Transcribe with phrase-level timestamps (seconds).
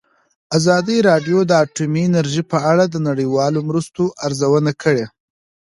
[0.57, 5.05] ازادي راډیو د اټومي انرژي په اړه د نړیوالو مرستو ارزونه کړې.